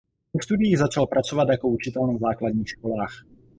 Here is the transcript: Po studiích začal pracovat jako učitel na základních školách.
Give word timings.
Po 0.31 0.39
studiích 0.43 0.77
začal 0.77 1.07
pracovat 1.07 1.49
jako 1.49 1.67
učitel 1.67 2.07
na 2.07 2.17
základních 2.17 2.69
školách. 2.69 3.11